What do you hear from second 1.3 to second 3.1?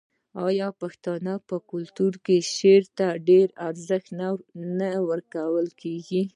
په کلتور کې شعر ته